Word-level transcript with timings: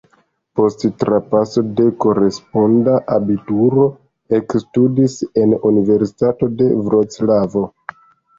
Post 0.59 0.83
trapaso 1.01 1.63
de 1.79 1.83
koresponda 2.05 2.95
abituro 3.17 3.85
ekstudis 4.39 5.19
en 5.43 5.55
Universitato 5.73 6.51
de 6.63 6.73
Vroclavo. 6.89 7.65